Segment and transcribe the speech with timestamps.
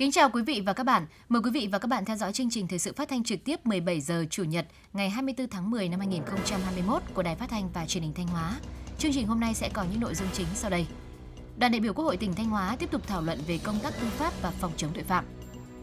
[0.00, 1.06] Kính chào quý vị và các bạn.
[1.28, 3.44] Mời quý vị và các bạn theo dõi chương trình thời sự phát thanh trực
[3.44, 7.70] tiếp 17 giờ Chủ nhật, ngày 24 tháng 10 năm 2021 của Đài Phát thanh
[7.72, 8.56] và Truyền hình Thanh Hóa.
[8.98, 10.86] Chương trình hôm nay sẽ có những nội dung chính sau đây.
[11.58, 13.94] Đoàn đại biểu Quốc hội tỉnh Thanh Hóa tiếp tục thảo luận về công tác
[14.00, 15.24] tư pháp và phòng chống tội phạm.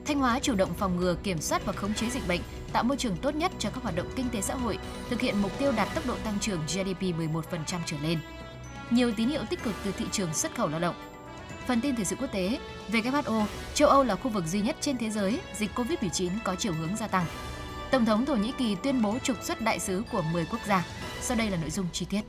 [0.07, 2.41] Thanh Hóa chủ động phòng ngừa, kiểm soát và khống chế dịch bệnh,
[2.73, 4.77] tạo môi trường tốt nhất cho các hoạt động kinh tế xã hội,
[5.09, 7.33] thực hiện mục tiêu đạt tốc độ tăng trưởng GDP 11%
[7.85, 8.19] trở lên.
[8.89, 10.95] Nhiều tín hiệu tích cực từ thị trường xuất khẩu lao động.
[11.67, 12.59] Phần tin thời sự quốc tế,
[12.91, 16.73] WHO, châu Âu là khu vực duy nhất trên thế giới dịch COVID-19 có chiều
[16.73, 17.25] hướng gia tăng.
[17.91, 20.85] Tổng thống Thổ Nhĩ Kỳ tuyên bố trục xuất đại sứ của 10 quốc gia.
[21.21, 22.21] Sau đây là nội dung chi tiết.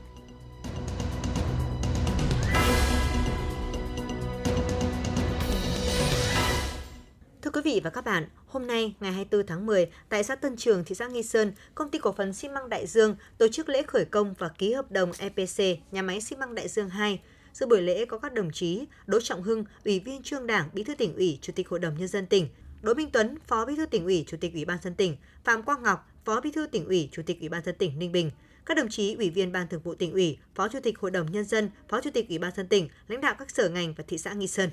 [7.73, 10.95] Vị và các bạn, hôm nay ngày 24 tháng 10, tại xã Tân Trường, thị
[10.95, 14.05] xã Nghi Sơn, công ty cổ phần xi măng Đại Dương tổ chức lễ khởi
[14.05, 17.21] công và ký hợp đồng EPC nhà máy xi măng Đại Dương 2.
[17.53, 20.83] Dự buổi lễ có các đồng chí Đỗ Trọng Hưng, Ủy viên Trung Đảng, Bí
[20.83, 22.47] thư tỉnh ủy, Chủ tịch Hội đồng nhân dân tỉnh,
[22.81, 25.63] Đỗ Minh Tuấn, Phó Bí thư tỉnh ủy, Chủ tịch Ủy ban dân tỉnh, Phạm
[25.63, 28.31] Quang Ngọc, Phó Bí thư tỉnh ủy, Chủ tịch Ủy ban dân tỉnh Ninh Bình,
[28.65, 31.31] các đồng chí ủy viên ban thường vụ tỉnh ủy, Phó Chủ tịch Hội đồng
[31.31, 34.03] nhân dân, Phó Chủ tịch Ủy ban dân tỉnh, lãnh đạo các sở ngành và
[34.07, 34.69] thị xã Nghi Sơn.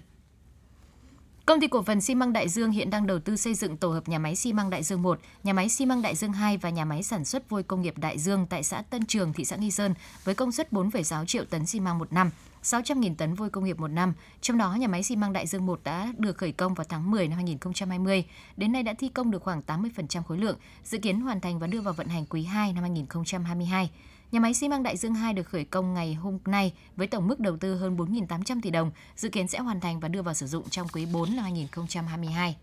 [1.47, 3.89] Công ty cổ phần xi măng Đại Dương hiện đang đầu tư xây dựng tổ
[3.89, 6.57] hợp nhà máy xi măng Đại Dương 1, nhà máy xi măng Đại Dương 2
[6.57, 9.45] và nhà máy sản xuất vôi công nghiệp Đại Dương tại xã Tân Trường, thị
[9.45, 9.95] xã Nghi Sơn
[10.25, 12.31] với công suất 4,6 triệu tấn xi măng một năm,
[12.63, 14.13] 600.000 tấn vôi công nghiệp một năm.
[14.41, 17.11] Trong đó, nhà máy xi măng Đại Dương 1 đã được khởi công vào tháng
[17.11, 18.25] 10 năm 2020.
[18.57, 21.67] Đến nay đã thi công được khoảng 80% khối lượng, dự kiến hoàn thành và
[21.67, 23.91] đưa vào vận hành quý 2 năm 2022.
[24.33, 27.27] Nhà máy xi măng Đại Dương 2 được khởi công ngày hôm nay với tổng
[27.27, 30.35] mức đầu tư hơn 4.800 tỷ đồng, dự kiến sẽ hoàn thành và đưa vào
[30.35, 32.57] sử dụng trong quý 4 năm 2022.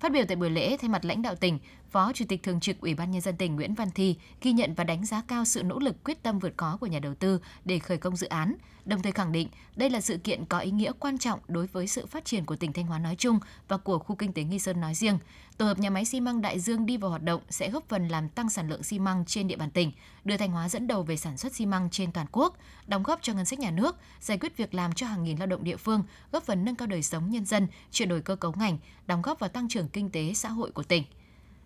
[0.00, 1.58] Phát biểu tại buổi lễ, thay mặt lãnh đạo tỉnh,
[1.90, 4.74] Phó Chủ tịch Thường trực Ủy ban Nhân dân tỉnh Nguyễn Văn Thi ghi nhận
[4.74, 7.40] và đánh giá cao sự nỗ lực quyết tâm vượt khó của nhà đầu tư
[7.64, 10.70] để khởi công dự án, đồng thời khẳng định đây là sự kiện có ý
[10.70, 13.76] nghĩa quan trọng đối với sự phát triển của tỉnh Thanh Hóa nói chung và
[13.76, 15.18] của khu kinh tế Nghi Sơn nói riêng.
[15.58, 18.08] Tổ hợp nhà máy xi măng Đại Dương đi vào hoạt động sẽ góp phần
[18.08, 19.92] làm tăng sản lượng xi măng trên địa bàn tỉnh,
[20.24, 22.56] đưa Thanh Hóa dẫn đầu về sản xuất xi măng trên toàn quốc,
[22.86, 25.46] đóng góp cho ngân sách nhà nước, giải quyết việc làm cho hàng nghìn lao
[25.46, 26.02] động địa phương,
[26.32, 29.38] góp phần nâng cao đời sống nhân dân, chuyển đổi cơ cấu ngành, đóng góp
[29.38, 31.04] vào tăng trưởng kinh tế xã hội của tỉnh.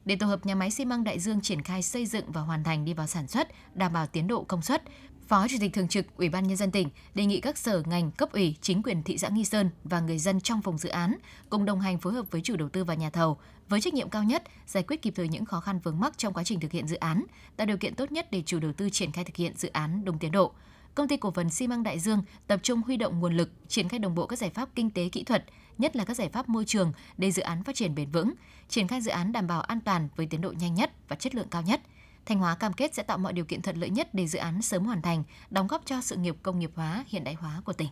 [0.05, 2.65] Để tổ hợp nhà máy xi măng Đại Dương triển khai xây dựng và hoàn
[2.65, 4.83] thành đi vào sản xuất, đảm bảo tiến độ công suất,
[5.29, 8.11] Phó Chủ tịch Thường trực Ủy ban Nhân dân tỉnh đề nghị các sở ngành,
[8.11, 11.17] cấp ủy, chính quyền thị xã Nghi Sơn và người dân trong vùng dự án
[11.51, 13.39] cùng đồng hành phối hợp với chủ đầu tư và nhà thầu
[13.69, 16.33] với trách nhiệm cao nhất giải quyết kịp thời những khó khăn vướng mắc trong
[16.33, 17.25] quá trình thực hiện dự án,
[17.57, 20.05] tạo điều kiện tốt nhất để chủ đầu tư triển khai thực hiện dự án
[20.05, 20.53] đúng tiến độ.
[20.95, 23.89] Công ty cổ phần xi măng Đại Dương tập trung huy động nguồn lực, triển
[23.89, 25.45] khai đồng bộ các giải pháp kinh tế kỹ thuật,
[25.79, 28.35] nhất là các giải pháp môi trường để dự án phát triển bền vững,
[28.69, 31.35] triển khai dự án đảm bảo an toàn với tiến độ nhanh nhất và chất
[31.35, 31.81] lượng cao nhất.
[32.27, 34.63] Thanh Hóa cam kết sẽ tạo mọi điều kiện thuận lợi nhất để dự án
[34.63, 37.73] sớm hoàn thành, đóng góp cho sự nghiệp công nghiệp hóa, hiện đại hóa của
[37.73, 37.89] tỉnh.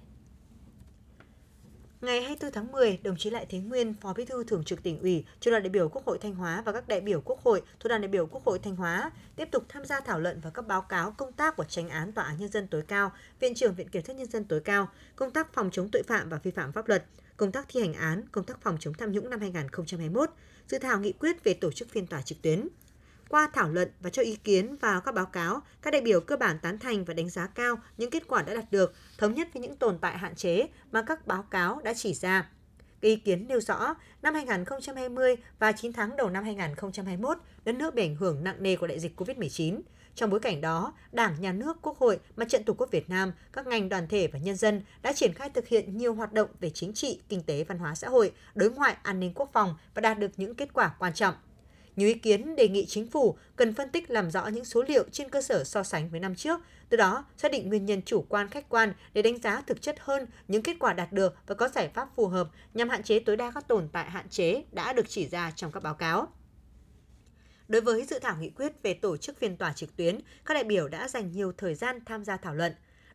[2.02, 5.00] Ngày 24 tháng 10, đồng chí Lại Thế Nguyên, Phó Bí thư Thường trực tỉnh
[5.00, 7.62] ủy, chủ đoàn đại biểu Quốc hội Thanh Hóa và các đại biểu Quốc hội
[7.80, 10.50] thuộc đoàn đại biểu Quốc hội Thanh Hóa tiếp tục tham gia thảo luận và
[10.50, 13.54] các báo cáo công tác của Tranh án Tòa án Nhân dân tối cao, Viện
[13.54, 16.38] trưởng Viện Kiểm sát Nhân dân tối cao, công tác phòng chống tội phạm và
[16.42, 17.04] vi phạm pháp luật,
[17.36, 20.30] công tác thi hành án, công tác phòng chống tham nhũng năm 2021,
[20.68, 22.68] dự thảo nghị quyết về tổ chức phiên tòa trực tuyến.
[23.32, 26.36] Qua thảo luận và cho ý kiến vào các báo cáo, các đại biểu cơ
[26.36, 29.48] bản tán thành và đánh giá cao những kết quả đã đạt được, thống nhất
[29.54, 32.50] với những tồn tại hạn chế mà các báo cáo đã chỉ ra.
[32.78, 37.94] Các ý kiến nêu rõ, năm 2020 và 9 tháng đầu năm 2021, đất nước
[37.94, 39.80] bị ảnh hưởng nặng nề của đại dịch COVID-19.
[40.14, 43.32] Trong bối cảnh đó, Đảng, Nhà nước, Quốc hội, Mặt trận Tổ quốc Việt Nam,
[43.52, 46.50] các ngành đoàn thể và nhân dân đã triển khai thực hiện nhiều hoạt động
[46.60, 49.74] về chính trị, kinh tế, văn hóa xã hội, đối ngoại, an ninh quốc phòng
[49.94, 51.34] và đạt được những kết quả quan trọng.
[51.96, 55.04] Nhiều ý kiến đề nghị chính phủ cần phân tích làm rõ những số liệu
[55.12, 58.24] trên cơ sở so sánh với năm trước, từ đó xác định nguyên nhân chủ
[58.28, 61.54] quan khách quan để đánh giá thực chất hơn những kết quả đạt được và
[61.54, 64.62] có giải pháp phù hợp nhằm hạn chế tối đa các tồn tại hạn chế
[64.72, 66.28] đã được chỉ ra trong các báo cáo.
[67.68, 70.64] Đối với dự thảo nghị quyết về tổ chức phiên tòa trực tuyến, các đại
[70.64, 72.72] biểu đã dành nhiều thời gian tham gia thảo luận.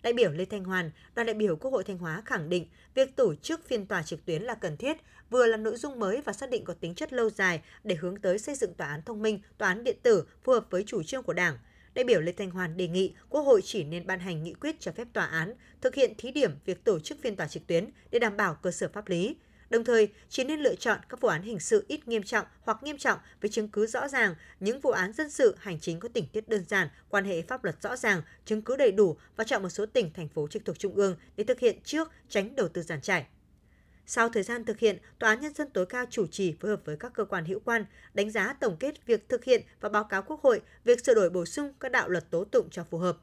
[0.08, 3.16] Đại biểu Lê Thanh Hoàn, đoàn đại biểu Quốc hội Thanh Hóa khẳng định việc
[3.16, 4.98] tổ chức phiên tòa trực tuyến là cần thiết,
[5.30, 8.18] vừa là nội dung mới và xác định có tính chất lâu dài để hướng
[8.18, 11.04] tới xây dựng tòa án thông minh, tòa án điện tử phù hợp với chủ
[11.04, 11.58] trương của Đảng.
[11.94, 14.76] Đại biểu Lê Thanh Hoàn đề nghị Quốc hội chỉ nên ban hành nghị quyết
[14.80, 17.90] cho phép tòa án thực hiện thí điểm việc tổ chức phiên tòa trực tuyến
[18.12, 19.36] để đảm bảo cơ sở pháp lý.
[19.70, 22.84] Đồng thời, chỉ nên lựa chọn các vụ án hình sự ít nghiêm trọng hoặc
[22.84, 26.10] nghiêm trọng với chứng cứ rõ ràng, những vụ án dân sự hành chính có
[26.14, 29.44] tình tiết đơn giản, quan hệ pháp luật rõ ràng, chứng cứ đầy đủ và
[29.44, 32.56] chọn một số tỉnh thành phố trực thuộc trung ương để thực hiện trước, tránh
[32.56, 33.26] đầu tư giàn trải.
[34.06, 36.82] Sau thời gian thực hiện, Tòa án Nhân dân tối cao chủ trì phối hợp
[36.86, 40.04] với các cơ quan hữu quan đánh giá tổng kết việc thực hiện và báo
[40.04, 42.98] cáo Quốc hội việc sửa đổi bổ sung các đạo luật tố tụng cho phù
[42.98, 43.18] hợp.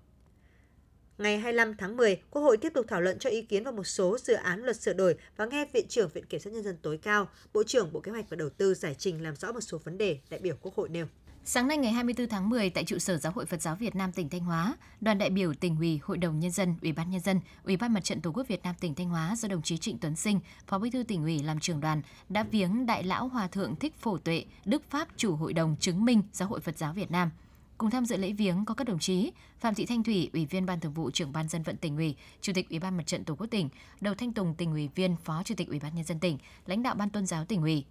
[1.19, 3.85] Ngày 25 tháng 10, Quốc hội tiếp tục thảo luận cho ý kiến vào một
[3.85, 6.77] số dự án luật sửa đổi và nghe Viện trưởng Viện Kiểm sát Nhân dân
[6.83, 9.61] tối cao, Bộ trưởng Bộ Kế hoạch và Đầu tư giải trình làm rõ một
[9.61, 11.07] số vấn đề đại biểu Quốc hội nêu.
[11.45, 14.13] Sáng nay ngày 24 tháng 10 tại trụ sở Giáo hội Phật giáo Việt Nam
[14.13, 17.21] tỉnh Thanh Hóa, đoàn đại biểu tỉnh ủy, Hội đồng nhân dân, Ủy ban nhân
[17.21, 19.79] dân, Ủy ban Mặt trận Tổ quốc Việt Nam tỉnh Thanh Hóa do đồng chí
[19.79, 23.29] Trịnh Tuấn Sinh, Phó Bí thư tỉnh ủy làm trưởng đoàn đã viếng Đại lão
[23.29, 26.79] Hòa thượng Thích Phổ Tuệ, Đức Pháp chủ Hội đồng chứng minh Giáo hội Phật
[26.79, 27.31] giáo Việt Nam.
[27.79, 30.67] Cùng tham dự lễ viếng có các đồng chí Phạm Thị Thanh Thủy, Ủy viên
[30.67, 33.25] Ban Thường vụ, Trưởng ban Dân vận tỉnh ủy, Chủ tịch Ủy ban Mặt trận
[33.25, 33.69] Tổ quốc tỉnh,
[34.01, 36.83] Đầu Thanh Tùng, tỉnh ủy viên, Phó Chủ tịch Ủy ban nhân dân tỉnh, lãnh
[36.83, 37.85] đạo Ban Tôn giáo tỉnh ủy,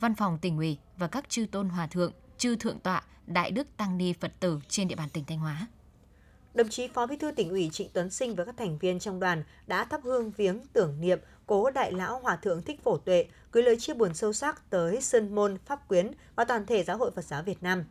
[0.00, 3.76] Văn phòng tỉnh ủy và các chư tôn hòa thượng, chư thượng tọa, đại đức
[3.76, 5.66] tăng ni Phật tử trên địa bàn tỉnh Thanh Hóa.
[6.54, 9.20] Đồng chí Phó Bí thư tỉnh ủy Trịnh Tuấn Sinh và các thành viên trong
[9.20, 13.26] đoàn đã thắp hương viếng tưởng niệm cố đại lão Hòa thượng Thích Phổ Tuệ,
[13.52, 16.98] gửi lời chia buồn sâu sắc tới Sơn môn Pháp Quyến và toàn thể Giáo
[16.98, 17.84] hội Phật giáo Việt Nam.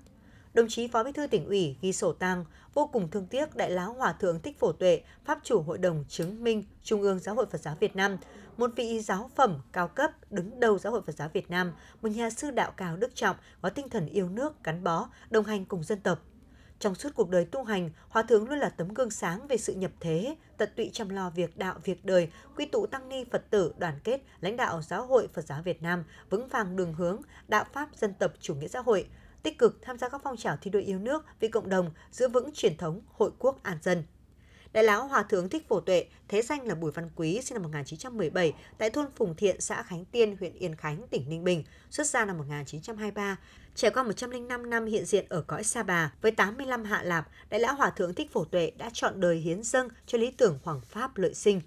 [0.54, 3.72] Đồng chí Phó Bí thư tỉnh ủy ghi sổ tang vô cùng thương tiếc đại
[3.72, 7.36] lão Hòa thượng Thích Phổ Tuệ, Pháp chủ Hội đồng chứng minh Trung ương Giáo
[7.36, 8.18] hội Phật giáo Việt Nam,
[8.58, 11.72] một vị giáo phẩm cao cấp đứng đầu Giáo hội Phật giáo Việt Nam,
[12.02, 15.46] một nhà sư đạo cao đức trọng, có tinh thần yêu nước, gắn bó, đồng
[15.46, 16.20] hành cùng dân tộc.
[16.80, 19.74] Trong suốt cuộc đời tu hành, Hòa Thượng luôn là tấm gương sáng về sự
[19.74, 23.50] nhập thế, tận tụy chăm lo việc đạo, việc đời, quy tụ tăng ni Phật
[23.50, 27.22] tử đoàn kết, lãnh đạo Giáo hội Phật giáo Việt Nam, vững vàng đường hướng,
[27.48, 29.08] đạo Pháp dân tộc chủ nghĩa xã hội,
[29.44, 32.28] tích cực tham gia các phong trào thi đua yêu nước vì cộng đồng, giữ
[32.28, 34.04] vững truyền thống hội quốc an dân.
[34.74, 37.64] Đại lão Hòa thượng Thích Phổ Tuệ, thế danh là Bùi Văn Quý, sinh năm
[37.64, 42.08] 1917, tại thôn Phùng Thiện, xã Khánh Tiên, huyện Yên Khánh, tỉnh Ninh Bình, xuất
[42.08, 43.38] gia năm 1923.
[43.76, 47.60] Trải qua 105 năm hiện diện ở cõi Sa Bà với 85 hạ lạp, Đại
[47.60, 50.82] lão Hòa thượng Thích Phổ Tuệ đã chọn đời hiến dâng cho lý tưởng hoàng
[50.82, 51.62] pháp lợi sinh.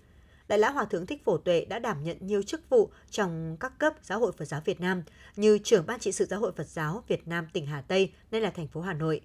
[0.48, 3.78] Đại lão Hòa thượng Thích Phổ Tuệ đã đảm nhận nhiều chức vụ trong các
[3.78, 5.02] cấp Giáo hội Phật giáo Việt Nam
[5.36, 8.40] như trưởng ban trị sự Giáo hội Phật giáo Việt Nam tỉnh Hà Tây, nay
[8.40, 9.20] là thành phố Hà Nội,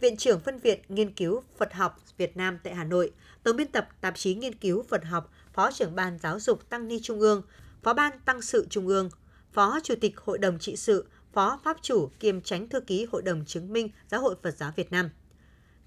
[0.00, 3.12] Viện trưởng phân viện nghiên cứu Phật học Việt Nam tại Hà Nội,
[3.42, 6.88] tổng biên tập tạp chí nghiên cứu Phật học, Phó trưởng ban giáo dục Tăng
[6.88, 7.42] ni Trung ương,
[7.82, 9.10] Phó ban Tăng sự Trung ương,
[9.52, 13.22] Phó Chủ tịch Hội đồng trị sự, Phó Pháp chủ kiêm tránh thư ký Hội
[13.22, 15.10] đồng chứng minh Giáo hội Phật giáo Việt Nam.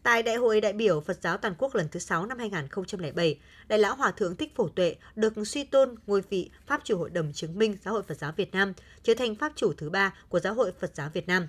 [0.08, 3.80] Tại Đại hội đại biểu Phật giáo toàn quốc lần thứ 6 năm 2007, Đại
[3.80, 7.34] lão Hòa thượng Thích Phổ Tuệ được suy tôn ngôi vị Pháp chủ Hội đồng
[7.34, 8.74] chứng minh Giáo hội Phật giáo Việt Nam,
[9.04, 11.48] trở thành Pháp chủ thứ ba của Giáo hội Phật giáo Việt Nam.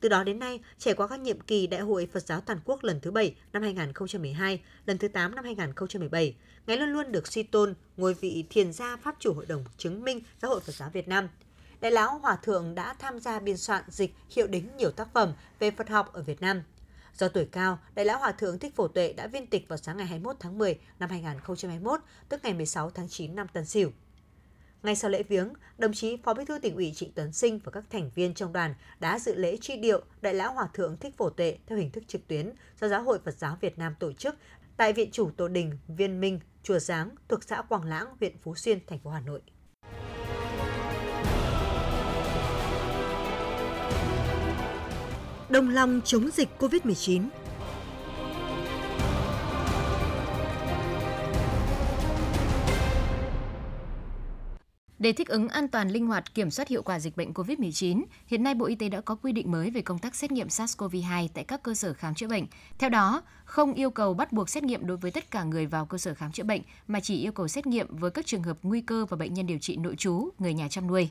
[0.00, 2.84] Từ đó đến nay, trải qua các nhiệm kỳ Đại hội Phật giáo toàn quốc
[2.84, 7.42] lần thứ 7 năm 2012, lần thứ 8 năm 2017, Ngài luôn luôn được suy
[7.42, 10.90] tôn ngôi vị thiền gia Pháp chủ Hội đồng chứng minh Giáo hội Phật giáo
[10.92, 11.28] Việt Nam.
[11.80, 15.32] Đại lão Hòa Thượng đã tham gia biên soạn dịch hiệu đính nhiều tác phẩm
[15.58, 16.62] về Phật học ở Việt Nam.
[17.18, 19.96] Do tuổi cao, Đại lão Hòa Thượng Thích Phổ Tuệ đã viên tịch vào sáng
[19.96, 23.90] ngày 21 tháng 10 năm 2021, tức ngày 16 tháng 9 năm Tân Sửu.
[24.82, 27.72] Ngay sau lễ viếng, đồng chí Phó Bí thư tỉnh ủy Trịnh Tuấn Sinh và
[27.72, 31.14] các thành viên trong đoàn đã dự lễ truy điệu Đại lão Hòa thượng Thích
[31.16, 34.12] Phổ Tuệ theo hình thức trực tuyến do Giáo hội Phật giáo Việt Nam tổ
[34.12, 34.34] chức
[34.76, 38.54] tại Viện chủ Tổ Đình, Viên Minh, Chùa Giáng thuộc xã Quảng Lãng, huyện Phú
[38.54, 39.40] Xuyên, thành phố Hà Nội.
[45.50, 47.22] Đồng lòng chống dịch COVID-19
[54.98, 58.42] Để thích ứng an toàn, linh hoạt, kiểm soát hiệu quả dịch bệnh COVID-19, hiện
[58.42, 61.28] nay Bộ Y tế đã có quy định mới về công tác xét nghiệm SARS-CoV-2
[61.34, 62.46] tại các cơ sở khám chữa bệnh.
[62.78, 65.86] Theo đó, không yêu cầu bắt buộc xét nghiệm đối với tất cả người vào
[65.86, 68.58] cơ sở khám chữa bệnh, mà chỉ yêu cầu xét nghiệm với các trường hợp
[68.62, 71.08] nguy cơ và bệnh nhân điều trị nội trú, người nhà chăm nuôi.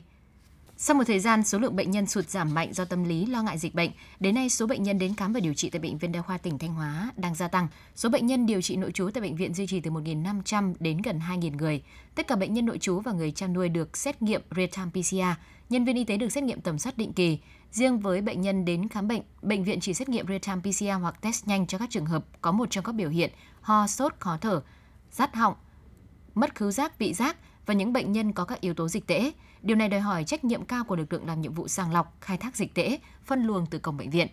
[0.80, 3.42] Sau một thời gian, số lượng bệnh nhân sụt giảm mạnh do tâm lý lo
[3.42, 3.90] ngại dịch bệnh.
[4.20, 6.38] Đến nay, số bệnh nhân đến khám và điều trị tại Bệnh viện Đa khoa
[6.38, 7.68] tỉnh Thanh Hóa đang gia tăng.
[7.94, 10.98] Số bệnh nhân điều trị nội trú tại bệnh viện duy trì từ 1.500 đến
[10.98, 11.82] gần 2.000 người.
[12.14, 15.40] Tất cả bệnh nhân nội trú và người chăm nuôi được xét nghiệm real-time PCR.
[15.68, 17.38] Nhân viên y tế được xét nghiệm tầm soát định kỳ.
[17.72, 21.20] Riêng với bệnh nhân đến khám bệnh, bệnh viện chỉ xét nghiệm real-time PCR hoặc
[21.20, 23.30] test nhanh cho các trường hợp có một trong các biểu hiện
[23.60, 24.62] ho, sốt, khó thở,
[25.12, 25.54] rát họng,
[26.34, 27.36] mất khứu giác, vị giác
[27.68, 29.32] và những bệnh nhân có các yếu tố dịch tễ.
[29.62, 32.16] Điều này đòi hỏi trách nhiệm cao của lực lượng làm nhiệm vụ sàng lọc,
[32.20, 34.28] khai thác dịch tễ, phân luồng từ cổng bệnh viện.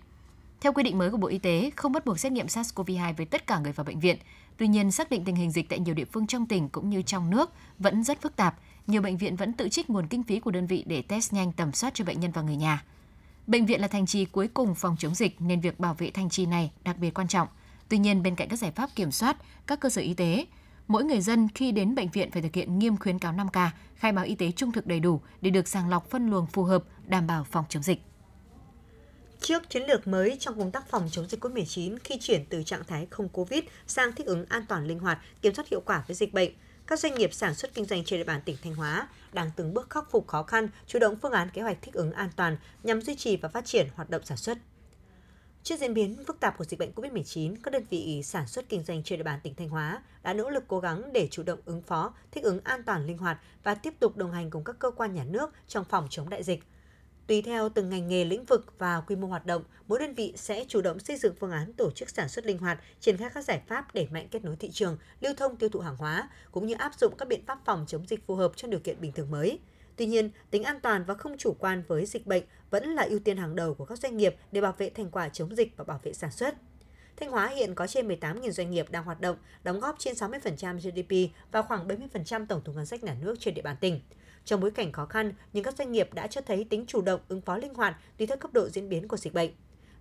[0.61, 3.25] Theo quy định mới của Bộ Y tế, không bắt buộc xét nghiệm SARS-CoV-2 với
[3.25, 4.17] tất cả người vào bệnh viện.
[4.57, 7.01] Tuy nhiên, xác định tình hình dịch tại nhiều địa phương trong tỉnh cũng như
[7.01, 8.59] trong nước vẫn rất phức tạp.
[8.87, 11.51] Nhiều bệnh viện vẫn tự trích nguồn kinh phí của đơn vị để test nhanh
[11.51, 12.83] tầm soát cho bệnh nhân và người nhà.
[13.47, 16.29] Bệnh viện là thành trì cuối cùng phòng chống dịch nên việc bảo vệ thành
[16.29, 17.47] trì này đặc biệt quan trọng.
[17.89, 19.37] Tuy nhiên, bên cạnh các giải pháp kiểm soát,
[19.67, 20.45] các cơ sở y tế
[20.87, 24.11] mỗi người dân khi đến bệnh viện phải thực hiện nghiêm khuyến cáo 5K, khai
[24.11, 26.83] báo y tế trung thực đầy đủ để được sàng lọc phân luồng phù hợp,
[27.05, 28.01] đảm bảo phòng chống dịch.
[29.39, 32.83] Trước chiến lược mới trong công tác phòng chống dịch COVID-19 khi chuyển từ trạng
[32.87, 36.15] thái không COVID sang thích ứng an toàn linh hoạt, kiểm soát hiệu quả với
[36.15, 36.51] dịch bệnh,
[36.87, 39.73] các doanh nghiệp sản xuất kinh doanh trên địa bàn tỉnh Thanh Hóa đang từng
[39.73, 42.57] bước khắc phục khó khăn, chủ động phương án kế hoạch thích ứng an toàn
[42.83, 44.57] nhằm duy trì và phát triển hoạt động sản xuất.
[45.65, 48.83] Trước diễn biến phức tạp của dịch bệnh COVID-19, các đơn vị sản xuất kinh
[48.83, 51.59] doanh trên địa bàn tỉnh Thanh Hóa đã nỗ lực cố gắng để chủ động
[51.65, 54.75] ứng phó, thích ứng an toàn linh hoạt và tiếp tục đồng hành cùng các
[54.79, 56.63] cơ quan nhà nước trong phòng chống đại dịch.
[57.27, 60.33] Tùy theo từng ngành nghề lĩnh vực và quy mô hoạt động, mỗi đơn vị
[60.35, 63.29] sẽ chủ động xây dựng phương án tổ chức sản xuất linh hoạt, triển khai
[63.33, 66.29] các giải pháp để mạnh kết nối thị trường, lưu thông tiêu thụ hàng hóa,
[66.51, 69.01] cũng như áp dụng các biện pháp phòng chống dịch phù hợp trong điều kiện
[69.01, 69.59] bình thường mới.
[69.95, 73.19] Tuy nhiên, tính an toàn và không chủ quan với dịch bệnh vẫn là ưu
[73.19, 75.83] tiên hàng đầu của các doanh nghiệp để bảo vệ thành quả chống dịch và
[75.83, 76.55] bảo vệ sản xuất.
[77.17, 80.77] Thanh Hóa hiện có trên 18.000 doanh nghiệp đang hoạt động, đóng góp trên 60%
[80.77, 84.01] GDP và khoảng 70% tổng thu ngân sách nhà nước trên địa bàn tỉnh.
[84.45, 87.21] Trong bối cảnh khó khăn, nhưng các doanh nghiệp đã cho thấy tính chủ động
[87.27, 89.51] ứng phó linh hoạt tùy theo cấp độ diễn biến của dịch bệnh.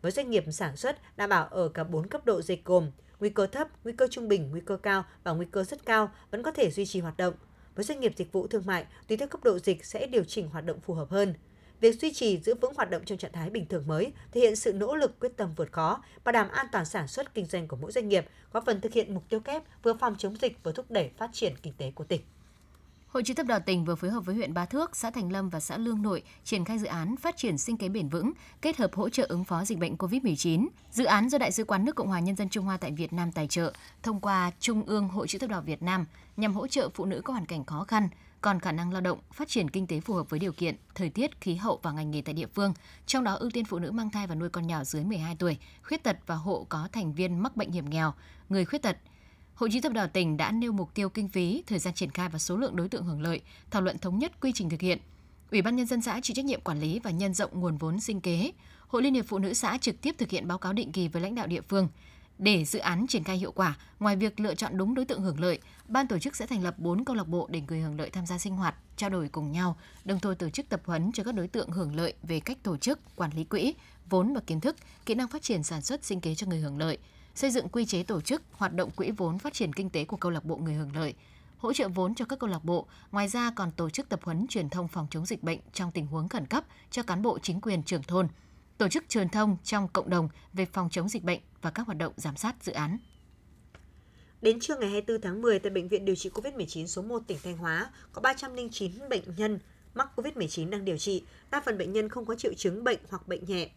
[0.02, 3.30] Với doanh nghiệp sản xuất đảm bảo ở cả 4 cấp độ dịch gồm nguy
[3.30, 6.42] cơ thấp, nguy cơ trung bình, nguy cơ cao và nguy cơ rất cao vẫn
[6.42, 7.34] có thể duy trì hoạt động.
[7.74, 10.48] Với doanh nghiệp dịch vụ thương mại, tùy theo cấp độ dịch sẽ điều chỉnh
[10.48, 11.34] hoạt động phù hợp hơn.
[11.80, 14.56] Việc duy trì giữ vững hoạt động trong trạng thái bình thường mới thể hiện
[14.56, 17.68] sự nỗ lực quyết tâm vượt khó, bảo đảm an toàn sản xuất kinh doanh
[17.68, 20.62] của mỗi doanh nghiệp, góp phần thực hiện mục tiêu kép vừa phòng chống dịch
[20.62, 22.20] vừa thúc đẩy phát triển kinh tế của tỉnh.
[23.14, 25.48] Hội chữ thập đỏ tỉnh vừa phối hợp với huyện Ba Thước, xã Thành Lâm
[25.48, 28.76] và xã Lương Nội triển khai dự án phát triển sinh kế bền vững, kết
[28.76, 30.66] hợp hỗ trợ ứng phó dịch bệnh COVID-19.
[30.90, 33.12] Dự án do Đại sứ quán nước Cộng hòa Nhân dân Trung Hoa tại Việt
[33.12, 36.06] Nam tài trợ thông qua Trung ương Hội chữ thập đỏ Việt Nam
[36.36, 38.08] nhằm hỗ trợ phụ nữ có hoàn cảnh khó khăn,
[38.40, 41.10] còn khả năng lao động, phát triển kinh tế phù hợp với điều kiện, thời
[41.10, 42.74] tiết, khí hậu và ngành nghề tại địa phương,
[43.06, 45.56] trong đó ưu tiên phụ nữ mang thai và nuôi con nhỏ dưới 12 tuổi,
[45.82, 48.12] khuyết tật và hộ có thành viên mắc bệnh hiểm nghèo,
[48.48, 48.96] người khuyết tật,
[49.54, 52.28] Hội chữ thập đỏ tỉnh đã nêu mục tiêu kinh phí, thời gian triển khai
[52.28, 54.98] và số lượng đối tượng hưởng lợi, thảo luận thống nhất quy trình thực hiện.
[55.50, 58.00] Ủy ban nhân dân xã chịu trách nhiệm quản lý và nhân rộng nguồn vốn
[58.00, 58.52] sinh kế.
[58.88, 61.22] Hội Liên hiệp Phụ nữ xã trực tiếp thực hiện báo cáo định kỳ với
[61.22, 61.88] lãnh đạo địa phương.
[62.38, 65.40] Để dự án triển khai hiệu quả, ngoài việc lựa chọn đúng đối tượng hưởng
[65.40, 65.58] lợi,
[65.88, 68.26] ban tổ chức sẽ thành lập 4 câu lạc bộ để người hưởng lợi tham
[68.26, 71.34] gia sinh hoạt, trao đổi cùng nhau, đồng thời tổ chức tập huấn cho các
[71.34, 73.74] đối tượng hưởng lợi về cách tổ chức, quản lý quỹ,
[74.10, 76.78] vốn và kiến thức, kỹ năng phát triển sản xuất sinh kế cho người hưởng
[76.78, 76.98] lợi,
[77.34, 80.16] xây dựng quy chế tổ chức, hoạt động quỹ vốn phát triển kinh tế của
[80.16, 81.14] câu lạc bộ người hưởng lợi,
[81.58, 84.46] hỗ trợ vốn cho các câu lạc bộ, ngoài ra còn tổ chức tập huấn
[84.48, 87.60] truyền thông phòng chống dịch bệnh trong tình huống khẩn cấp cho cán bộ chính
[87.60, 88.28] quyền trưởng thôn,
[88.78, 91.98] tổ chức truyền thông trong cộng đồng về phòng chống dịch bệnh và các hoạt
[91.98, 92.98] động giám sát dự án.
[94.42, 97.38] Đến trưa ngày 24 tháng 10 tại Bệnh viện điều trị COVID-19 số 1 tỉnh
[97.42, 99.58] Thanh Hóa có 309 bệnh nhân
[99.94, 103.28] mắc COVID-19 đang điều trị, đa phần bệnh nhân không có triệu chứng bệnh hoặc
[103.28, 103.70] bệnh nhẹ.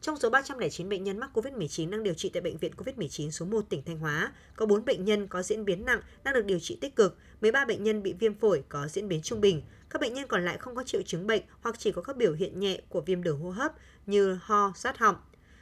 [0.00, 3.46] Trong số 309 bệnh nhân mắc COVID-19 đang điều trị tại Bệnh viện COVID-19 số
[3.46, 6.58] 1 tỉnh Thanh Hóa, có 4 bệnh nhân có diễn biến nặng đang được điều
[6.58, 9.62] trị tích cực, 13 bệnh nhân bị viêm phổi có diễn biến trung bình.
[9.90, 12.32] Các bệnh nhân còn lại không có triệu chứng bệnh hoặc chỉ có các biểu
[12.32, 13.72] hiện nhẹ của viêm đường hô hấp
[14.06, 15.16] như ho, sát họng.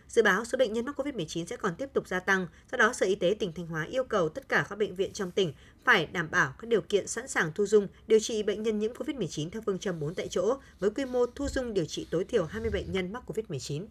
[0.08, 2.92] Dự báo số bệnh nhân mắc COVID-19 sẽ còn tiếp tục gia tăng, do đó
[2.92, 5.52] Sở Y tế tỉnh Thanh Hóa yêu cầu tất cả các bệnh viện trong tỉnh
[5.84, 8.92] phải đảm bảo các điều kiện sẵn sàng thu dung điều trị bệnh nhân nhiễm
[8.92, 12.24] COVID-19 theo phương châm 4 tại chỗ với quy mô thu dung điều trị tối
[12.24, 13.86] thiểu 20 bệnh nhân mắc COVID-19.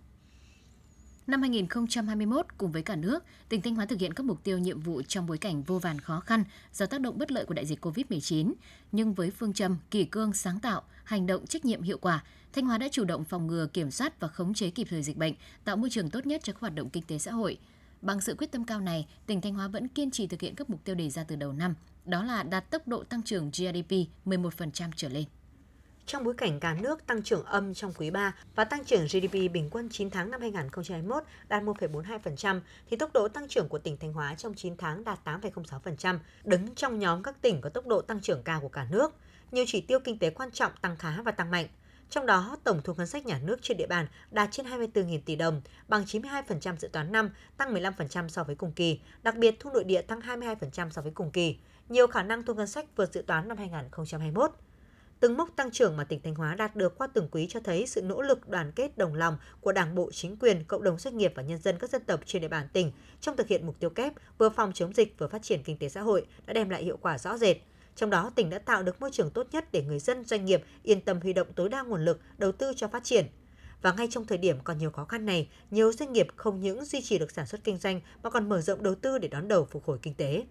[1.27, 4.79] Năm 2021, cùng với cả nước, tỉnh Thanh Hóa thực hiện các mục tiêu nhiệm
[4.79, 7.65] vụ trong bối cảnh vô vàn khó khăn do tác động bất lợi của đại
[7.65, 8.53] dịch COVID-19.
[8.91, 12.65] Nhưng với phương châm kỳ cương sáng tạo, hành động trách nhiệm hiệu quả, Thanh
[12.65, 15.33] Hóa đã chủ động phòng ngừa, kiểm soát và khống chế kịp thời dịch bệnh,
[15.63, 17.57] tạo môi trường tốt nhất cho các hoạt động kinh tế xã hội.
[18.01, 20.69] Bằng sự quyết tâm cao này, tỉnh Thanh Hóa vẫn kiên trì thực hiện các
[20.69, 23.91] mục tiêu đề ra từ đầu năm, đó là đạt tốc độ tăng trưởng GDP
[24.25, 25.25] 11% trở lên.
[26.05, 29.33] Trong bối cảnh cả nước tăng trưởng âm trong quý 3 và tăng trưởng GDP
[29.33, 33.97] bình quân 9 tháng năm 2021 đạt 1,42%, thì tốc độ tăng trưởng của tỉnh
[33.97, 38.01] Thanh Hóa trong 9 tháng đạt 8,06%, đứng trong nhóm các tỉnh có tốc độ
[38.01, 39.13] tăng trưởng cao của cả nước.
[39.51, 41.67] Nhiều chỉ tiêu kinh tế quan trọng tăng khá và tăng mạnh.
[42.09, 45.35] Trong đó, tổng thu ngân sách nhà nước trên địa bàn đạt trên 24.000 tỷ
[45.35, 48.99] đồng, bằng 92% dự toán năm, tăng 15% so với cùng kỳ.
[49.23, 51.57] Đặc biệt, thu nội địa tăng 22% so với cùng kỳ.
[51.89, 54.51] Nhiều khả năng thu ngân sách vượt dự toán năm 2021.
[55.19, 57.87] Từng mốc tăng trưởng mà tỉnh Thanh Hóa đạt được qua từng quý cho thấy
[57.87, 61.17] sự nỗ lực đoàn kết đồng lòng của Đảng bộ, chính quyền, cộng đồng doanh
[61.17, 62.91] nghiệp và nhân dân các dân tộc trên địa bàn tỉnh
[63.21, 65.89] trong thực hiện mục tiêu kép vừa phòng chống dịch vừa phát triển kinh tế
[65.89, 67.57] xã hội đã đem lại hiệu quả rõ rệt.
[67.95, 70.63] Trong đó, tỉnh đã tạo được môi trường tốt nhất để người dân, doanh nghiệp
[70.83, 73.25] yên tâm huy động tối đa nguồn lực đầu tư cho phát triển.
[73.81, 76.85] Và ngay trong thời điểm còn nhiều khó khăn này, nhiều doanh nghiệp không những
[76.85, 79.47] duy trì được sản xuất kinh doanh mà còn mở rộng đầu tư để đón
[79.47, 80.43] đầu phục hồi kinh tế.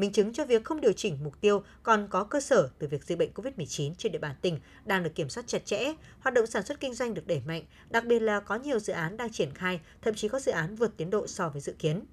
[0.00, 3.04] Minh chứng cho việc không điều chỉnh mục tiêu còn có cơ sở từ việc
[3.04, 6.46] dịch bệnh COVID-19 trên địa bàn tỉnh đang được kiểm soát chặt chẽ, hoạt động
[6.46, 9.32] sản xuất kinh doanh được đẩy mạnh, đặc biệt là có nhiều dự án đang
[9.32, 12.04] triển khai, thậm chí có dự án vượt tiến độ so với dự kiến.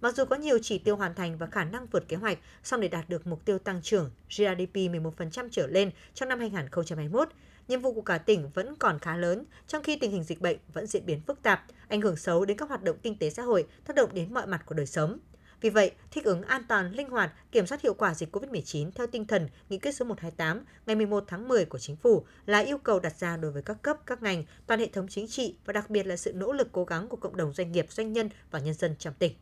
[0.00, 2.80] Mặc dù có nhiều chỉ tiêu hoàn thành và khả năng vượt kế hoạch, song
[2.80, 7.28] để đạt được mục tiêu tăng trưởng GDP 11% trở lên trong năm 2021,
[7.68, 10.58] nhiệm vụ của cả tỉnh vẫn còn khá lớn, trong khi tình hình dịch bệnh
[10.72, 13.42] vẫn diễn biến phức tạp, ảnh hưởng xấu đến các hoạt động kinh tế xã
[13.42, 15.18] hội, tác động đến mọi mặt của đời sống.
[15.64, 19.06] Vì vậy, thích ứng an toàn, linh hoạt, kiểm soát hiệu quả dịch COVID-19 theo
[19.06, 22.78] tinh thần Nghị quyết số 128 ngày 11 tháng 10 của Chính phủ là yêu
[22.78, 25.72] cầu đặt ra đối với các cấp, các ngành, toàn hệ thống chính trị và
[25.72, 28.28] đặc biệt là sự nỗ lực cố gắng của cộng đồng doanh nghiệp, doanh nhân
[28.50, 29.32] và nhân dân trong tỉnh.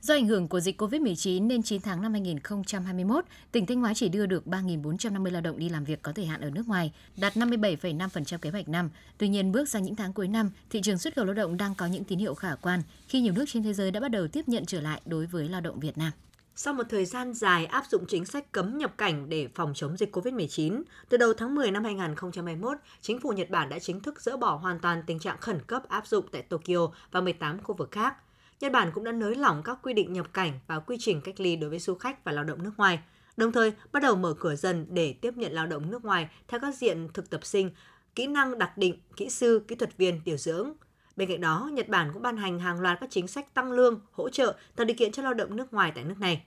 [0.00, 4.08] Do ảnh hưởng của dịch COVID-19 nên 9 tháng năm 2021, tỉnh Thanh Hóa chỉ
[4.08, 7.36] đưa được 3.450 lao động đi làm việc có thời hạn ở nước ngoài, đạt
[7.36, 8.90] 57,5% kế hoạch năm.
[9.18, 11.74] Tuy nhiên, bước sang những tháng cuối năm, thị trường xuất khẩu lao động đang
[11.74, 14.28] có những tín hiệu khả quan khi nhiều nước trên thế giới đã bắt đầu
[14.28, 16.12] tiếp nhận trở lại đối với lao động Việt Nam.
[16.58, 19.96] Sau một thời gian dài áp dụng chính sách cấm nhập cảnh để phòng chống
[19.96, 24.20] dịch COVID-19, từ đầu tháng 10 năm 2021, chính phủ Nhật Bản đã chính thức
[24.20, 27.74] dỡ bỏ hoàn toàn tình trạng khẩn cấp áp dụng tại Tokyo và 18 khu
[27.74, 28.14] vực khác.
[28.60, 31.40] Nhật Bản cũng đã nới lỏng các quy định nhập cảnh và quy trình cách
[31.40, 33.00] ly đối với du khách và lao động nước ngoài,
[33.36, 36.60] đồng thời bắt đầu mở cửa dần để tiếp nhận lao động nước ngoài theo
[36.60, 37.70] các diện thực tập sinh,
[38.14, 40.72] kỹ năng đặc định, kỹ sư, kỹ thuật viên, điều dưỡng.
[41.16, 44.00] Bên cạnh đó, Nhật Bản cũng ban hành hàng loạt các chính sách tăng lương,
[44.12, 46.44] hỗ trợ, tạo điều kiện cho lao động nước ngoài tại nước này.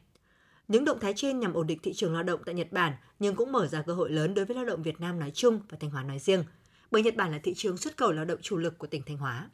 [0.68, 3.36] Những động thái trên nhằm ổn định thị trường lao động tại Nhật Bản nhưng
[3.36, 5.78] cũng mở ra cơ hội lớn đối với lao động Việt Nam nói chung và
[5.82, 6.44] Thanh Hóa nói riêng,
[6.92, 9.18] bởi Nhật Bản là thị trường xuất khẩu lao động chủ lực của tỉnh Thanh
[9.18, 9.50] Hóa.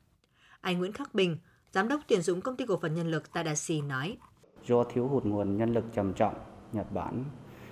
[0.61, 1.37] Anh Nguyễn Khắc Bình,
[1.75, 4.17] Giám đốc tuyển dụng công ty cổ phần nhân lực Tadashi nói.
[4.65, 6.33] Do thiếu hụt nguồn nhân lực trầm trọng,
[6.71, 7.23] Nhật Bản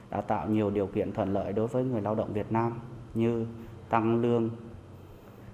[0.10, 2.79] đã tạo nhiều điều kiện thuận lợi đối với người lao động Việt Nam
[3.13, 3.45] như
[3.89, 4.50] tăng lương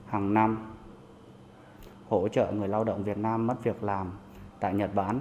[0.05, 0.73] hàng năm,
[2.07, 4.11] hỗ trợ người lao động Việt Nam mất việc làm
[4.59, 5.19] tại Nhật Bản,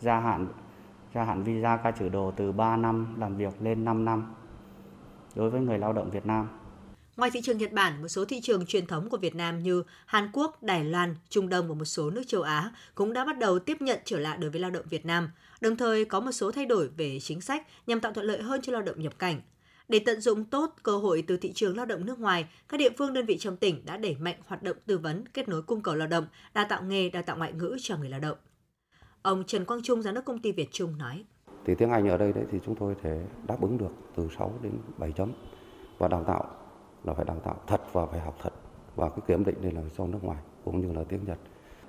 [0.00, 0.46] gia hạn
[1.14, 4.34] gia hạn visa ca trừ đồ từ 3 năm làm việc lên 5 năm
[5.34, 6.48] đối với người lao động Việt Nam.
[7.16, 9.82] Ngoài thị trường Nhật Bản, một số thị trường truyền thống của Việt Nam như
[10.06, 13.38] Hàn Quốc, Đài Loan, Trung Đông và một số nước châu Á cũng đã bắt
[13.38, 15.30] đầu tiếp nhận trở lại đối với lao động Việt Nam,
[15.60, 18.62] đồng thời có một số thay đổi về chính sách nhằm tạo thuận lợi hơn
[18.62, 19.40] cho lao động nhập cảnh.
[19.88, 22.90] Để tận dụng tốt cơ hội từ thị trường lao động nước ngoài, các địa
[22.98, 25.80] phương đơn vị trong tỉnh đã đẩy mạnh hoạt động tư vấn, kết nối cung
[25.80, 28.38] cầu lao động, đào tạo nghề, đào tạo ngoại ngữ cho người lao động.
[29.22, 31.24] Ông Trần Quang Trung, giám đốc công ty Việt Trung nói:
[31.66, 34.58] Thì tiếng Anh ở đây đấy thì chúng tôi thể đáp ứng được từ 6
[34.62, 35.32] đến 7 chấm
[35.98, 36.63] và đào tạo
[37.04, 38.52] là phải đào tạo thật và phải học thật.
[38.96, 41.38] Và cái kiểm định đây là do nước ngoài cũng như là tiếng Nhật.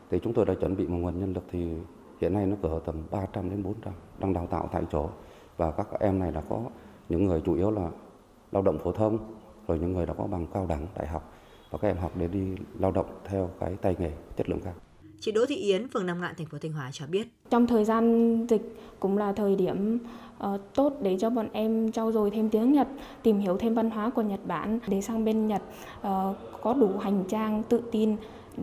[0.10, 1.77] Thì chúng tôi đã chuẩn bị một nguồn nhân lực thì
[2.22, 5.10] hiện nay nó cỡ tầm 300 đến 400 đang đào tạo tại chỗ.
[5.58, 6.62] Và các em này là có
[7.10, 7.89] những người chủ yếu là
[8.51, 9.17] lao động phổ thông,
[9.67, 11.34] rồi những người đã có bằng cao đẳng đại học.
[11.71, 14.73] Và các em học để đi lao động theo cái tay nghề, chất lượng cao.
[15.19, 17.28] Chị Đỗ Thị Yến, phường Nam Ngạn, thành phố Thanh Hóa cho biết.
[17.49, 18.62] Trong thời gian dịch
[18.99, 19.99] cũng là thời điểm
[20.43, 22.88] uh, tốt để cho bọn em trau dồi thêm tiếng Nhật,
[23.23, 25.62] tìm hiểu thêm văn hóa của Nhật Bản để sang bên Nhật
[25.99, 26.06] uh,
[26.62, 28.15] có đủ hành trang tự tin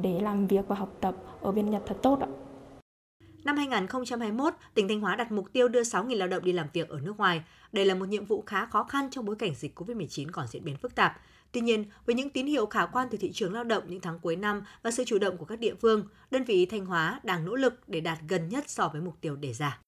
[0.02, 2.28] để làm việc và học tập ở bên Nhật thật tốt ạ.
[3.44, 6.88] Năm 2021, tỉnh Thanh Hóa đặt mục tiêu đưa 6.000 lao động đi làm việc
[6.88, 7.42] ở nước ngoài.
[7.72, 10.64] Đây là một nhiệm vụ khá khó khăn trong bối cảnh dịch COVID-19 còn diễn
[10.64, 11.20] biến phức tạp.
[11.52, 14.18] Tuy nhiên, với những tín hiệu khả quan từ thị trường lao động những tháng
[14.18, 17.44] cuối năm và sự chủ động của các địa phương, đơn vị Thanh Hóa đang
[17.44, 19.78] nỗ lực để đạt gần nhất so với mục tiêu đề ra.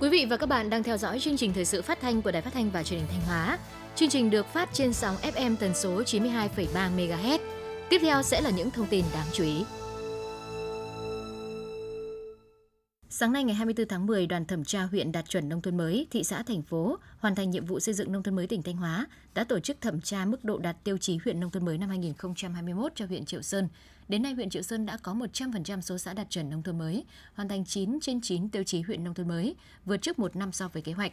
[0.00, 2.30] Quý vị và các bạn đang theo dõi chương trình thời sự phát thanh của
[2.30, 3.58] Đài Phát thanh và Truyền hình Thanh Hóa.
[3.96, 7.38] Chương trình được phát trên sóng FM tần số 92,3 MHz.
[7.90, 9.64] Tiếp theo sẽ là những thông tin đáng chú ý.
[13.14, 16.06] Sáng nay ngày 24 tháng 10, đoàn thẩm tra huyện đạt chuẩn nông thôn mới,
[16.10, 18.76] thị xã thành phố hoàn thành nhiệm vụ xây dựng nông thôn mới tỉnh Thanh
[18.76, 21.78] Hóa đã tổ chức thẩm tra mức độ đạt tiêu chí huyện nông thôn mới
[21.78, 23.68] năm 2021 cho huyện Triệu Sơn.
[24.08, 27.04] Đến nay huyện Triệu Sơn đã có 100% số xã đạt chuẩn nông thôn mới,
[27.34, 30.52] hoàn thành 9 trên 9 tiêu chí huyện nông thôn mới, vượt trước một năm
[30.52, 31.12] so với kế hoạch.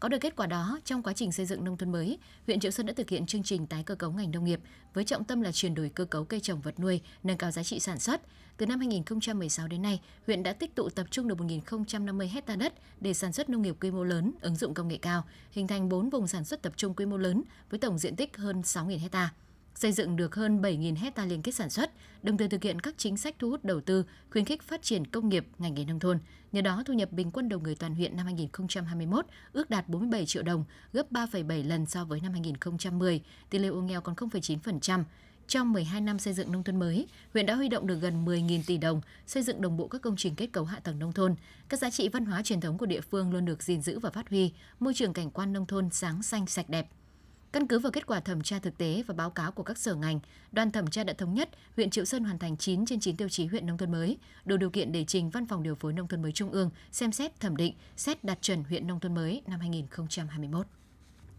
[0.00, 2.70] Có được kết quả đó, trong quá trình xây dựng nông thôn mới, huyện Triệu
[2.70, 4.60] Sơn đã thực hiện chương trình tái cơ cấu ngành nông nghiệp
[4.94, 7.62] với trọng tâm là chuyển đổi cơ cấu cây trồng vật nuôi, nâng cao giá
[7.62, 8.20] trị sản xuất.
[8.56, 12.74] Từ năm 2016 đến nay, huyện đã tích tụ tập trung được 1.050 hecta đất
[13.00, 15.88] để sản xuất nông nghiệp quy mô lớn, ứng dụng công nghệ cao, hình thành
[15.88, 18.98] 4 vùng sản xuất tập trung quy mô lớn với tổng diện tích hơn 6.000
[18.98, 19.30] hecta
[19.78, 21.90] xây dựng được hơn 7.000 hecta liên kết sản xuất,
[22.22, 25.06] đồng thời thực hiện các chính sách thu hút đầu tư, khuyến khích phát triển
[25.06, 26.18] công nghiệp, ngành nghề nông thôn.
[26.52, 30.26] Nhờ đó, thu nhập bình quân đầu người toàn huyện năm 2021 ước đạt 47
[30.26, 35.04] triệu đồng, gấp 3,7 lần so với năm 2010, tỷ lệ hộ nghèo còn 0,9%.
[35.46, 38.60] Trong 12 năm xây dựng nông thôn mới, huyện đã huy động được gần 10.000
[38.66, 41.34] tỷ đồng, xây dựng đồng bộ các công trình kết cấu hạ tầng nông thôn.
[41.68, 44.10] Các giá trị văn hóa truyền thống của địa phương luôn được gìn giữ và
[44.10, 46.88] phát huy, môi trường cảnh quan nông thôn sáng xanh sạch đẹp.
[47.52, 49.94] Căn cứ vào kết quả thẩm tra thực tế và báo cáo của các sở
[49.94, 50.20] ngành,
[50.52, 53.28] đoàn thẩm tra đã thống nhất huyện Triệu Sơn hoàn thành 9 trên 9 tiêu
[53.28, 56.08] chí huyện nông thôn mới, đủ điều kiện để trình Văn phòng điều phối nông
[56.08, 59.42] thôn mới Trung ương xem xét thẩm định, xét đạt chuẩn huyện nông thôn mới
[59.46, 60.66] năm 2021.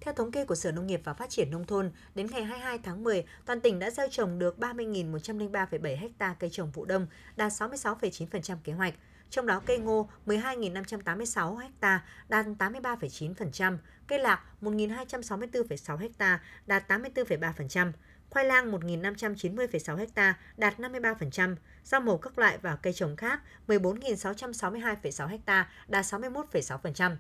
[0.02, 2.78] Theo thống kê của Sở Nông nghiệp và Phát triển Nông thôn, đến ngày 22
[2.84, 7.52] tháng 10, toàn tỉnh đã gieo trồng được 30.103,7 ha cây trồng vụ đông, đạt
[7.52, 8.94] 66,9% kế hoạch.
[9.30, 17.92] Trong đó cây ngô 12.586 ha đạt 83,9%, cây lạc 1.264,6 ha đạt 84,3%,
[18.30, 25.40] khoai lang 1.590,6 ha đạt 53%, rau màu các loại và cây trồng khác 14.662,6
[25.46, 27.16] ha đạt 61,6%.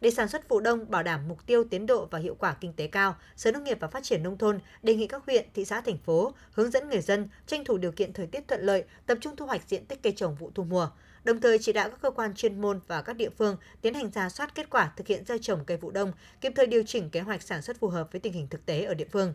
[0.00, 2.72] Để sản xuất vụ đông bảo đảm mục tiêu tiến độ và hiệu quả kinh
[2.72, 5.64] tế cao, Sở Nông nghiệp và Phát triển Nông thôn đề nghị các huyện, thị
[5.64, 8.84] xã, thành phố hướng dẫn người dân tranh thủ điều kiện thời tiết thuận lợi,
[9.06, 10.90] tập trung thu hoạch diện tích cây trồng vụ thu mùa,
[11.24, 14.10] đồng thời chỉ đạo các cơ quan chuyên môn và các địa phương tiến hành
[14.10, 17.10] ra soát kết quả thực hiện gieo trồng cây vụ đông, kịp thời điều chỉnh
[17.10, 19.32] kế hoạch sản xuất phù hợp với tình hình thực tế ở địa phương.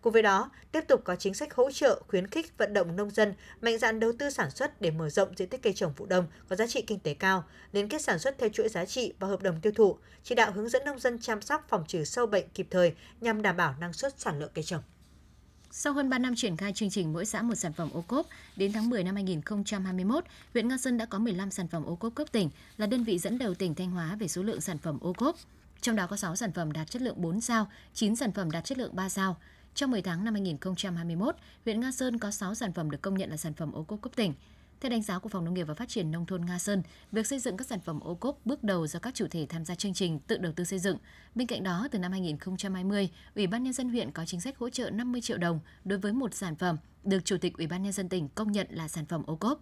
[0.00, 3.10] Cùng với đó, tiếp tục có chính sách hỗ trợ, khuyến khích vận động nông
[3.10, 6.06] dân mạnh dạn đầu tư sản xuất để mở rộng diện tích cây trồng vụ
[6.06, 9.12] đông có giá trị kinh tế cao, liên kết sản xuất theo chuỗi giá trị
[9.18, 12.04] và hợp đồng tiêu thụ, chỉ đạo hướng dẫn nông dân chăm sóc phòng trừ
[12.04, 14.82] sâu bệnh kịp thời nhằm đảm bảo năng suất sản lượng cây trồng.
[15.76, 18.26] Sau hơn 3 năm triển khai chương trình mỗi xã một sản phẩm ô cốp,
[18.56, 22.14] đến tháng 10 năm 2021, huyện Nga Sơn đã có 15 sản phẩm ô cốp
[22.14, 24.98] cấp tỉnh, là đơn vị dẫn đầu tỉnh Thanh Hóa về số lượng sản phẩm
[25.00, 25.36] ô cốp.
[25.80, 28.64] Trong đó có 6 sản phẩm đạt chất lượng 4 sao, 9 sản phẩm đạt
[28.64, 29.36] chất lượng 3 sao.
[29.74, 33.30] Trong 10 tháng năm 2021, huyện Nga Sơn có 6 sản phẩm được công nhận
[33.30, 34.34] là sản phẩm ô cốp cấp tỉnh.
[34.84, 37.26] Theo đánh giá của Phòng Nông nghiệp và Phát triển Nông thôn Nga Sơn, việc
[37.26, 39.74] xây dựng các sản phẩm ô cốp bước đầu do các chủ thể tham gia
[39.74, 40.98] chương trình tự đầu tư xây dựng.
[41.34, 44.70] Bên cạnh đó, từ năm 2020, Ủy ban Nhân dân huyện có chính sách hỗ
[44.70, 47.92] trợ 50 triệu đồng đối với một sản phẩm được Chủ tịch Ủy ban Nhân
[47.92, 49.60] dân tỉnh công nhận là sản phẩm ô cốp.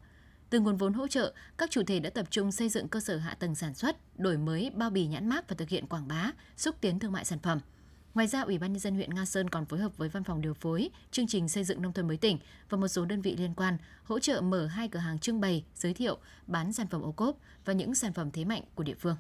[0.51, 3.17] Từ nguồn vốn hỗ trợ, các chủ thể đã tập trung xây dựng cơ sở
[3.17, 6.31] hạ tầng sản xuất, đổi mới bao bì nhãn mác và thực hiện quảng bá,
[6.57, 7.61] xúc tiến thương mại sản phẩm–
[8.15, 10.41] Ngoài ra, Ủy ban nhân dân huyện Nga Sơn còn phối hợp với Văn phòng
[10.41, 13.37] điều phối, chương trình xây dựng nông thôn mới tỉnh và một số đơn vị
[13.37, 17.03] liên quan hỗ trợ mở hai cửa hàng trưng bày, giới thiệu, bán sản phẩm
[17.03, 19.17] ô cốp và những sản phẩm thế mạnh của địa phương.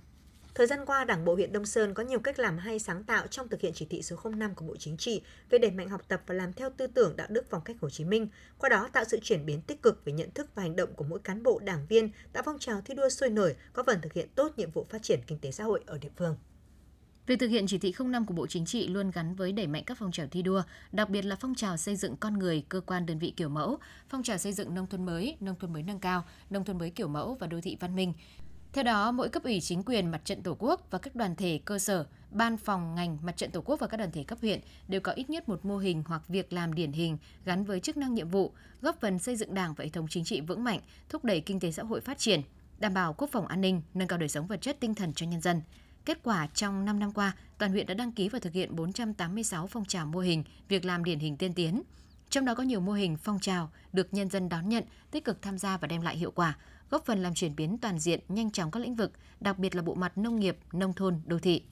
[0.54, 3.26] Thời gian qua, Đảng bộ huyện Đông Sơn có nhiều cách làm hay sáng tạo
[3.26, 6.02] trong thực hiện chỉ thị số 05 của Bộ Chính trị về đẩy mạnh học
[6.08, 8.28] tập và làm theo tư tưởng đạo đức phong cách Hồ Chí Minh,
[8.58, 11.04] qua đó tạo sự chuyển biến tích cực về nhận thức và hành động của
[11.04, 14.12] mỗi cán bộ đảng viên, tạo phong trào thi đua sôi nổi, có phần thực
[14.12, 16.36] hiện tốt nhiệm vụ phát triển kinh tế xã hội ở địa phương.
[17.26, 19.84] Việc thực hiện chỉ thị 05 của Bộ Chính trị luôn gắn với đẩy mạnh
[19.86, 22.80] các phong trào thi đua, đặc biệt là phong trào xây dựng con người, cơ
[22.80, 25.82] quan đơn vị kiểu mẫu, phong trào xây dựng nông thôn mới, nông thôn mới
[25.82, 28.12] nâng cao, nông thôn mới kiểu mẫu và đô thị văn minh.
[28.72, 31.60] Theo đó, mỗi cấp ủy chính quyền mặt trận Tổ quốc và các đoàn thể
[31.64, 34.60] cơ sở, ban phòng ngành mặt trận Tổ quốc và các đoàn thể cấp huyện
[34.88, 37.96] đều có ít nhất một mô hình hoặc việc làm điển hình gắn với chức
[37.96, 40.80] năng nhiệm vụ, góp phần xây dựng Đảng và hệ thống chính trị vững mạnh,
[41.08, 42.40] thúc đẩy kinh tế xã hội phát triển,
[42.78, 45.26] đảm bảo quốc phòng an ninh, nâng cao đời sống vật chất tinh thần cho
[45.26, 45.60] nhân dân.
[46.04, 49.66] Kết quả trong 5 năm qua, toàn huyện đã đăng ký và thực hiện 486
[49.66, 51.82] phong trào mô hình, việc làm điển hình tiên tiến.
[52.30, 55.42] Trong đó có nhiều mô hình phong trào được nhân dân đón nhận, tích cực
[55.42, 56.56] tham gia và đem lại hiệu quả,
[56.90, 59.82] góp phần làm chuyển biến toàn diện, nhanh chóng các lĩnh vực, đặc biệt là
[59.82, 61.62] bộ mặt nông nghiệp, nông thôn, đô thị.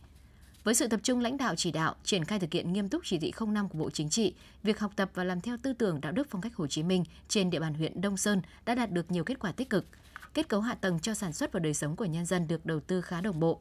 [0.64, 3.18] Với sự tập trung lãnh đạo chỉ đạo, triển khai thực hiện nghiêm túc chỉ
[3.18, 6.12] thị 05 của Bộ Chính trị, việc học tập và làm theo tư tưởng đạo
[6.12, 9.10] đức phong cách Hồ Chí Minh trên địa bàn huyện Đông Sơn đã đạt được
[9.10, 9.86] nhiều kết quả tích cực.
[10.34, 12.80] Kết cấu hạ tầng cho sản xuất và đời sống của nhân dân được đầu
[12.80, 13.60] tư khá đồng bộ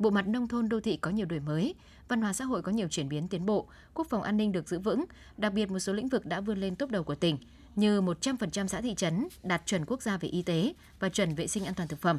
[0.00, 1.74] bộ mặt nông thôn đô thị có nhiều đổi mới,
[2.08, 4.68] văn hóa xã hội có nhiều chuyển biến tiến bộ, quốc phòng an ninh được
[4.68, 5.04] giữ vững,
[5.36, 7.38] đặc biệt một số lĩnh vực đã vươn lên top đầu của tỉnh,
[7.76, 11.46] như 100% xã thị trấn đạt chuẩn quốc gia về y tế và chuẩn vệ
[11.46, 12.18] sinh an toàn thực phẩm.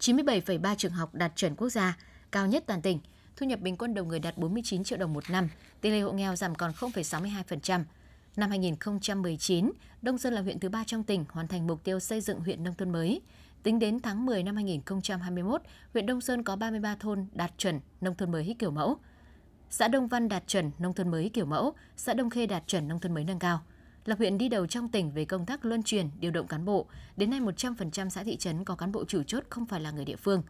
[0.00, 1.96] 97,3 trường học đạt chuẩn quốc gia,
[2.30, 2.98] cao nhất toàn tỉnh,
[3.36, 5.48] thu nhập bình quân đầu người đạt 49 triệu đồng một năm,
[5.80, 7.84] tỷ lệ hộ nghèo giảm còn 0,62%.
[8.36, 12.20] Năm 2019, Đông Sơn là huyện thứ ba trong tỉnh hoàn thành mục tiêu xây
[12.20, 13.20] dựng huyện nông thôn mới.
[13.62, 18.14] Tính đến tháng 10 năm 2021, huyện Đông Sơn có 33 thôn đạt chuẩn nông
[18.14, 18.96] thôn mới kiểu mẫu.
[19.70, 22.88] Xã Đông Văn đạt chuẩn nông thôn mới kiểu mẫu, xã Đông Khê đạt chuẩn
[22.88, 23.62] nông thôn mới nâng cao.
[24.04, 26.86] Là huyện đi đầu trong tỉnh về công tác luân truyền, điều động cán bộ.
[27.16, 30.04] Đến nay 100% xã thị trấn có cán bộ chủ chốt không phải là người
[30.04, 30.42] địa phương.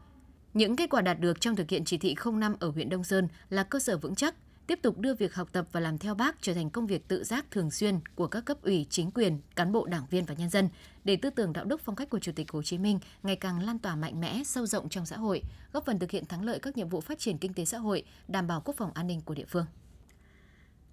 [0.55, 3.29] Những kết quả đạt được trong thực hiện chỉ thị 05 ở huyện Đông Sơn
[3.49, 4.35] là cơ sở vững chắc–
[4.67, 7.25] tiếp tục đưa việc học tập và làm theo bác trở thành công việc tự
[7.25, 10.51] giác thường xuyên của các cấp ủy, chính quyền, cán bộ đảng viên và nhân
[10.51, 10.69] dân
[11.05, 13.67] để tư tưởng đạo đức phong cách của Chủ tịch Hồ Chí Minh ngày càng
[13.67, 15.43] lan tỏa mạnh mẽ, sâu rộng trong xã hội,
[15.73, 18.03] góp phần thực hiện thắng lợi các nhiệm vụ phát triển kinh tế xã hội,
[18.29, 19.67] đảm bảo quốc phòng an ninh của địa phương.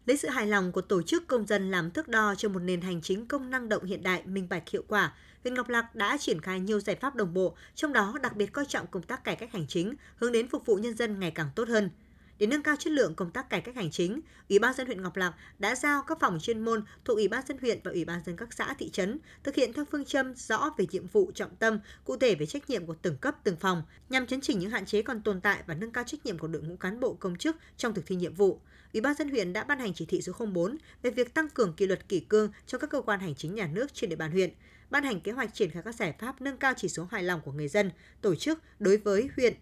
[0.06, 2.82] Lấy sự hài lòng của tổ chức công dân làm thước đo cho một nền
[2.82, 6.18] hành chính công năng động hiện đại, minh bạch hiệu quả, huyện Ngọc Lặc đã
[6.20, 9.24] triển khai nhiều giải pháp đồng bộ, trong đó đặc biệt coi trọng công tác
[9.24, 11.90] cải cách hành chính, hướng đến phục vụ nhân dân ngày càng tốt hơn–
[12.40, 15.02] để nâng cao chất lượng công tác cải cách hành chính, Ủy ban dân huyện
[15.02, 18.06] Ngọc Lặc đã giao các phòng chuyên môn thuộc Ủy ban dân huyện và Ủy
[18.06, 21.32] ban dân các xã thị trấn thực hiện theo phương châm rõ về nhiệm vụ
[21.36, 24.60] trọng tâm, cụ thể về trách nhiệm của từng cấp từng phòng, nhằm chấn chỉnh
[24.60, 27.00] những hạn chế còn tồn tại và nâng cao trách nhiệm của đội ngũ cán
[27.00, 28.60] bộ công chức trong thực thi nhiệm vụ.
[28.94, 31.74] Ủy ban dân huyện đã ban hành chỉ thị số 04 về việc tăng cường
[31.74, 34.32] kỷ luật kỷ cương cho các cơ quan hành chính nhà nước trên địa bàn
[34.32, 34.50] huyện,
[34.90, 37.42] ban hành kế hoạch triển khai các giải pháp nâng cao chỉ số hài lòng
[37.46, 39.54] của người dân, tổ chức đối với huyện,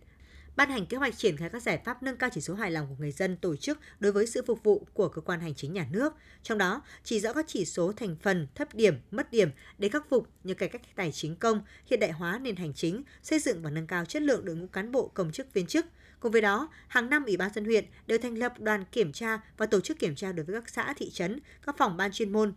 [0.55, 2.87] ban hành kế hoạch triển khai các giải pháp nâng cao chỉ số hài lòng
[2.89, 5.73] của người dân tổ chức đối với sự phục vụ của cơ quan hành chính
[5.73, 6.13] nhà nước,
[6.43, 10.09] trong đó chỉ rõ các chỉ số thành phần thấp điểm, mất điểm để khắc
[10.09, 13.61] phục như cải cách tài chính công, hiện đại hóa nền hành chính, xây dựng
[13.61, 15.85] và nâng cao chất lượng đội ngũ cán bộ công chức viên chức,
[16.19, 19.39] Cùng với đó, hàng năm Ủy ban dân huyện đều thành lập đoàn kiểm tra
[19.57, 22.31] và tổ chức kiểm tra đối với các xã, thị trấn, các phòng ban chuyên
[22.31, 22.53] môn.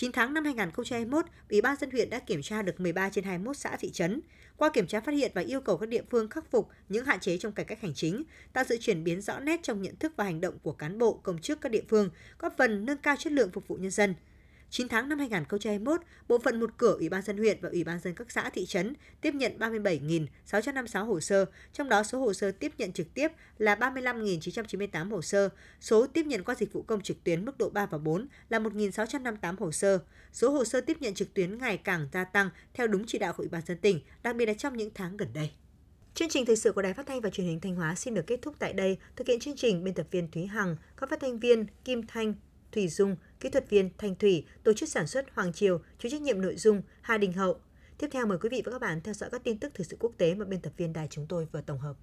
[0.00, 3.56] 9 tháng năm 2021, Ủy ban dân huyện đã kiểm tra được 13 trên 21
[3.56, 4.20] xã thị trấn.
[4.56, 7.20] Qua kiểm tra phát hiện và yêu cầu các địa phương khắc phục những hạn
[7.20, 10.12] chế trong cải cách hành chính, tạo sự chuyển biến rõ nét trong nhận thức
[10.16, 13.16] và hành động của cán bộ, công chức các địa phương, góp phần nâng cao
[13.18, 14.14] chất lượng phục vụ nhân dân.
[14.70, 18.00] 9 tháng năm 2021, Bộ phận một cửa Ủy ban dân huyện và Ủy ban
[18.00, 22.50] dân các xã thị trấn tiếp nhận 37.656 hồ sơ, trong đó số hồ sơ
[22.50, 25.48] tiếp nhận trực tiếp là 35.998 hồ sơ,
[25.80, 28.58] số tiếp nhận qua dịch vụ công trực tuyến mức độ 3 và 4 là
[28.58, 29.98] 1.658 hồ sơ.
[30.32, 33.32] Số hồ sơ tiếp nhận trực tuyến ngày càng gia tăng theo đúng chỉ đạo
[33.32, 35.50] của Ủy ban dân tỉnh, đặc biệt là trong những tháng gần đây.
[36.14, 38.26] Chương trình thời sự của Đài Phát thanh và Truyền hình Thanh Hóa xin được
[38.26, 38.98] kết thúc tại đây.
[39.16, 42.34] Thực hiện chương trình biên tập viên Thúy Hằng, các phát thanh viên Kim Thanh,
[42.72, 46.22] Thủy Dung, kỹ thuật viên Thanh Thủy, tổ chức sản xuất Hoàng Triều, chịu trách
[46.22, 47.60] nhiệm nội dung Hà Đình Hậu.
[47.98, 49.96] Tiếp theo mời quý vị và các bạn theo dõi các tin tức thời sự
[50.00, 51.94] quốc tế mà biên tập viên đài chúng tôi vừa tổng hợp.